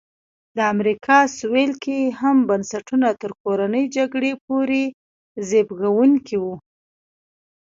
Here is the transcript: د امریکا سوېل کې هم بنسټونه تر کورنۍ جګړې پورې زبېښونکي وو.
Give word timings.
د 0.55 0.57
امریکا 0.73 1.17
سوېل 1.37 1.71
کې 1.83 1.97
هم 2.19 2.37
بنسټونه 2.49 3.07
تر 3.21 3.31
کورنۍ 3.41 3.83
جګړې 3.97 4.31
پورې 4.45 4.83
زبېښونکي 5.47 6.37
وو. 6.43 6.55